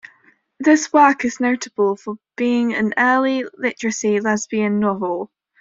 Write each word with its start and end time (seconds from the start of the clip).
This 0.59 0.91
work 0.91 1.25
is 1.25 1.39
notable 1.39 1.95
for 1.95 2.15
being 2.35 2.73
an 2.73 2.95
early 2.97 3.45
literary 3.55 4.19
lesbian 4.19 4.79
novel. 4.79 5.29